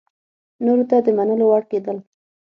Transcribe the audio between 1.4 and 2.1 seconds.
وړ کېدل